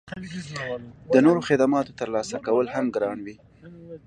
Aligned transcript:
د 1.13 1.15
نورو 1.25 1.41
خدماتو 1.47 1.97
ترلاسه 1.99 2.37
کول 2.45 2.65
هم 2.75 2.85
ګران 2.95 3.17
وي 3.25 3.35